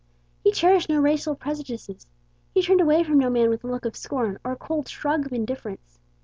He 0.43 0.51
cherished 0.51 0.89
no 0.89 0.99
racial 0.99 1.35
prejudices. 1.35 2.07
He 2.55 2.63
turned 2.63 2.81
away 2.81 3.03
from 3.03 3.19
no 3.19 3.29
man 3.29 3.51
with 3.51 3.63
a 3.63 3.67
look 3.67 3.85
of 3.85 3.95
scorn, 3.95 4.39
or 4.43 4.53
a 4.53 4.55
cold 4.55 4.87
shrug 4.87 5.27
of 5.27 5.31
indifference. 5.31 5.99